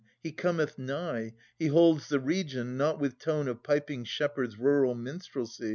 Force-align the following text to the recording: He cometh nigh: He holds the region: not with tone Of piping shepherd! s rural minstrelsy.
He 0.23 0.31
cometh 0.31 0.79
nigh: 0.79 1.35
He 1.59 1.67
holds 1.67 2.09
the 2.09 2.19
region: 2.19 2.75
not 2.75 2.99
with 2.99 3.19
tone 3.19 3.47
Of 3.47 3.61
piping 3.61 4.03
shepherd! 4.03 4.51
s 4.53 4.57
rural 4.57 4.95
minstrelsy. 4.95 5.69